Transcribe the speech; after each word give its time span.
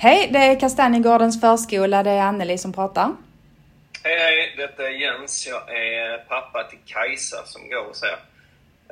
Hej, 0.00 0.28
det 0.32 0.38
är 0.38 0.60
Kastanjegårdens 0.60 1.40
förskola. 1.40 2.02
Det 2.02 2.10
är 2.10 2.22
Anneli 2.22 2.58
som 2.58 2.72
pratar. 2.72 3.16
Hej, 4.04 4.18
hej. 4.18 4.54
Detta 4.56 4.88
är 4.88 4.90
Jens. 4.90 5.46
Jag 5.46 5.62
är 5.76 6.18
pappa 6.18 6.64
till 6.64 6.78
Kajsa 6.86 7.44
som 7.44 7.68
går 7.68 7.84
hos 7.84 8.02
er. 8.02 8.18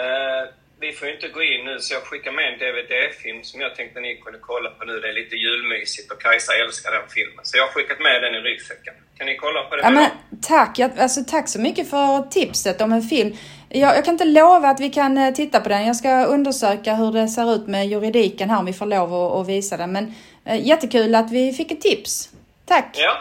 Eh, 0.00 0.48
vi 0.80 0.92
får 0.92 1.08
inte 1.08 1.28
gå 1.28 1.42
in 1.42 1.64
nu, 1.64 1.78
så 1.80 1.94
jag 1.94 2.02
skickar 2.02 2.32
med 2.32 2.52
en 2.52 2.58
DVD-film 2.58 3.44
som 3.44 3.60
jag 3.60 3.76
tänkte 3.76 4.00
ni 4.00 4.16
kunde 4.16 4.38
kolla 4.38 4.70
på 4.70 4.84
nu. 4.84 5.00
Det 5.00 5.08
är 5.08 5.12
lite 5.12 5.36
julmysigt 5.36 6.12
och 6.12 6.20
Kajsa 6.22 6.52
älskar 6.54 6.90
den 6.92 7.08
filmen. 7.08 7.44
Så 7.44 7.56
jag 7.56 7.64
har 7.66 7.72
skickat 7.72 8.00
med 8.00 8.22
den 8.22 8.34
i 8.34 8.38
ryggsäcken. 8.38 8.94
Kan 9.18 9.26
ni 9.26 9.36
kolla 9.36 9.62
på 9.62 9.76
den 9.76 9.94
Ja? 9.94 10.10
Tack, 10.42 10.78
jag, 10.78 10.98
alltså, 10.98 11.24
tack 11.26 11.48
så 11.48 11.60
mycket 11.60 11.90
för 11.90 12.22
tipset 12.22 12.80
om 12.80 12.92
en 12.92 13.02
film. 13.02 13.36
Jag, 13.68 13.96
jag 13.96 14.04
kan 14.04 14.14
inte 14.14 14.24
lova 14.24 14.68
att 14.68 14.80
vi 14.80 14.90
kan 14.90 15.18
eh, 15.18 15.34
titta 15.34 15.60
på 15.60 15.68
den. 15.68 15.86
Jag 15.86 15.96
ska 15.96 16.24
undersöka 16.24 16.94
hur 16.94 17.12
det 17.12 17.28
ser 17.28 17.54
ut 17.54 17.66
med 17.66 17.88
juridiken 17.88 18.50
här 18.50 18.58
om 18.58 18.64
vi 18.64 18.72
får 18.72 18.86
lov 18.86 19.14
att, 19.14 19.40
att 19.40 19.48
visa 19.48 19.76
den. 19.76 19.92
Men 19.92 20.14
eh, 20.44 20.66
jättekul 20.66 21.14
att 21.14 21.30
vi 21.30 21.52
fick 21.52 21.72
ett 21.72 21.80
tips. 21.80 22.30
Tack! 22.64 22.96
Ja, 22.98 23.18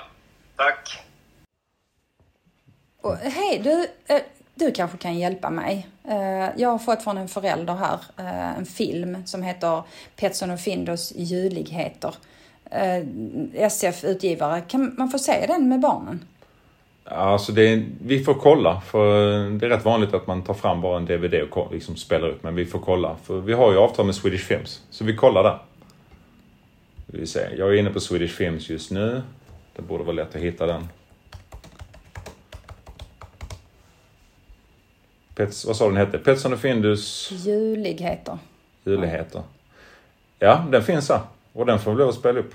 tack. 0.55 1.03
Och, 3.01 3.17
hej, 3.17 3.61
du, 3.63 3.87
eh, 4.15 4.21
du 4.55 4.71
kanske 4.71 4.97
kan 4.97 5.19
hjälpa 5.19 5.49
mig. 5.49 5.87
Eh, 6.07 6.49
jag 6.57 6.69
har 6.69 6.79
fått 6.79 7.03
från 7.03 7.17
en 7.17 7.27
förälder 7.27 7.75
här 7.75 7.99
eh, 8.17 8.57
en 8.57 8.65
film 8.65 9.25
som 9.25 9.43
heter 9.43 9.83
Petson 10.15 10.51
och 10.51 10.59
Findus 10.59 11.13
juligheter. 11.15 12.15
Eh, 12.71 13.03
SF-utgivare. 13.53 14.61
Kan 14.61 14.95
man 14.97 15.09
få 15.09 15.19
se 15.19 15.45
den 15.47 15.69
med 15.69 15.79
barnen? 15.79 16.25
Alltså 17.03 17.51
det 17.51 17.85
vi 18.01 18.23
får 18.23 18.33
kolla, 18.33 18.81
för 18.81 19.49
det 19.49 19.65
är 19.65 19.69
rätt 19.69 19.85
vanligt 19.85 20.13
att 20.13 20.27
man 20.27 20.43
tar 20.43 20.53
fram 20.53 20.81
bara 20.81 20.97
en 20.97 21.05
DVD 21.05 21.33
och 21.51 21.73
liksom 21.73 21.95
spelar 21.95 22.27
upp, 22.27 22.43
men 22.43 22.55
vi 22.55 22.65
får 22.65 22.79
kolla. 22.79 23.15
För 23.23 23.41
vi 23.41 23.53
har 23.53 23.71
ju 23.71 23.77
avtal 23.77 24.05
med 24.05 24.15
Swedish 24.15 24.45
Films, 24.45 24.81
så 24.89 25.03
vi 25.03 25.15
kollar 25.15 25.43
där. 25.43 25.59
Vi 27.05 27.27
ser. 27.27 27.55
Jag 27.57 27.69
är 27.69 27.73
inne 27.73 27.89
på 27.89 27.99
Swedish 27.99 28.31
Films 28.35 28.69
just 28.69 28.91
nu. 28.91 29.21
Det 29.75 29.81
borde 29.81 30.03
vara 30.03 30.15
lätt 30.15 30.35
att 30.35 30.41
hitta 30.41 30.65
den. 30.65 30.87
Pets, 35.35 35.65
vad 35.65 35.75
sa 35.75 35.87
den 35.87 35.97
hette? 35.97 36.17
Petson 36.17 36.53
och 36.53 36.59
Findus 36.59 37.31
Juligheter. 37.31 38.37
juligheter. 38.83 39.41
Ja, 40.39 40.65
den 40.71 40.83
finns 40.83 41.09
här. 41.09 41.19
Och 41.53 41.65
den 41.65 41.79
får 41.79 41.91
vi 41.91 41.97
lov 41.97 42.09
att 42.09 42.15
spela 42.15 42.39
upp. 42.39 42.53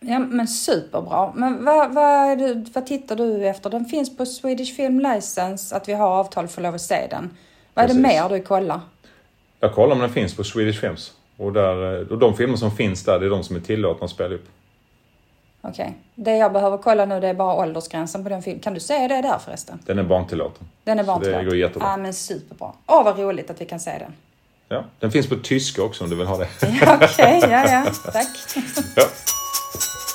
Ja, 0.00 0.18
men 0.18 0.48
superbra. 0.48 1.32
Men 1.34 1.64
vad, 1.64 1.94
vad, 1.94 2.38
det, 2.38 2.64
vad 2.72 2.86
tittar 2.86 3.16
du 3.16 3.48
efter? 3.48 3.70
Den 3.70 3.84
finns 3.84 4.16
på 4.16 4.26
Swedish 4.26 4.76
Film 4.76 5.00
License, 5.00 5.76
att 5.76 5.88
vi 5.88 5.92
har 5.92 6.08
avtal 6.08 6.48
för 6.48 6.62
lov 6.62 6.74
att 6.74 6.80
se 6.80 7.06
den. 7.10 7.36
Vad 7.74 7.84
är 7.84 7.88
det 7.88 7.94
Precis. 7.94 8.22
mer 8.22 8.28
du 8.28 8.42
kollar? 8.42 8.80
Jag 9.60 9.74
kollar 9.74 9.94
om 9.94 10.00
den 10.00 10.10
finns 10.12 10.36
på 10.36 10.44
Swedish 10.44 10.80
Films. 10.80 11.12
Och, 11.36 11.52
där, 11.52 12.12
och 12.12 12.18
de 12.18 12.36
filmer 12.36 12.56
som 12.56 12.70
finns 12.70 13.04
där, 13.04 13.18
det 13.20 13.26
är 13.26 13.30
de 13.30 13.44
som 13.44 13.56
är 13.56 13.60
tillåtna 13.60 14.04
att 14.04 14.10
spela 14.10 14.34
upp. 14.34 14.48
Okej. 15.60 15.94
Det 16.14 16.36
jag 16.36 16.52
behöver 16.52 16.78
kolla 16.78 17.04
nu 17.04 17.20
det 17.20 17.28
är 17.28 17.34
bara 17.34 17.54
åldersgränsen 17.54 18.22
på 18.22 18.28
den 18.28 18.42
filmen. 18.42 18.60
Kan 18.60 18.74
du 18.74 18.80
säga 18.80 19.08
det 19.08 19.22
där 19.22 19.38
förresten? 19.38 19.78
Den 19.86 19.98
är 19.98 20.02
barntillåten. 20.02 20.68
Den 20.84 20.98
är 20.98 21.04
Så 21.04 21.06
bara 21.06 21.18
det 21.18 21.44
går 21.44 21.56
jättebra. 21.56 21.88
Ja, 21.88 21.96
men 21.96 22.14
superbra. 22.14 22.72
Åh, 22.86 23.04
vad 23.04 23.18
roligt 23.18 23.50
att 23.50 23.60
vi 23.60 23.64
kan 23.64 23.80
se 23.80 23.98
den. 23.98 24.12
Ja, 24.68 24.84
den 24.98 25.10
finns 25.10 25.28
på 25.28 25.36
tyska 25.36 25.82
också 25.82 26.04
om 26.04 26.10
du 26.10 26.16
vill 26.16 26.26
ha 26.26 26.36
det. 26.38 26.48
Okej, 27.02 27.38
ja, 27.42 27.70
ja. 27.70 27.86
Tack. 28.12 28.28
Ja. 28.96 29.02
you 29.76 30.05